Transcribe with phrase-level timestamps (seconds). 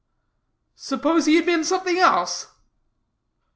[0.73, 2.47] "Suppose he had been something else."